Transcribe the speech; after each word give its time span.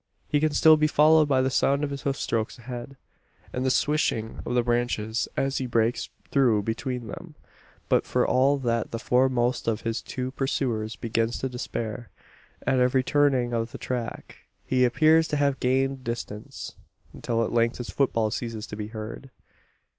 He 0.27 0.39
can 0.39 0.49
still 0.51 0.77
be 0.77 0.87
followed 0.87 1.27
by 1.27 1.43
the 1.43 1.51
sound 1.51 1.83
of 1.83 1.91
his 1.91 2.01
hoofstrokes 2.05 2.57
ahead, 2.57 2.97
and 3.53 3.63
the 3.63 3.69
swishing 3.69 4.39
of 4.47 4.55
the 4.55 4.63
branches 4.63 5.27
as 5.37 5.59
he 5.59 5.67
breaks 5.67 6.09
through 6.31 6.63
between 6.63 7.05
them; 7.05 7.35
but 7.87 8.07
for 8.07 8.25
all 8.27 8.57
that 8.57 8.89
the 8.89 8.97
foremost 8.97 9.67
of 9.67 9.81
his 9.81 10.01
two 10.01 10.31
pursuers 10.31 10.95
begins 10.95 11.37
to 11.37 11.49
despair. 11.49 12.09
At 12.65 12.79
every 12.79 13.03
turning 13.03 13.53
of 13.53 13.73
the 13.73 13.77
track, 13.77 14.37
he 14.65 14.85
appears 14.85 15.27
to 15.27 15.37
have 15.37 15.59
gained 15.59 16.03
distance; 16.03 16.73
until 17.13 17.43
at 17.43 17.53
length 17.53 17.77
his 17.77 17.91
footfall 17.91 18.31
ceases 18.31 18.65
to 18.65 18.75
be 18.75 18.87
heard. 18.87 19.29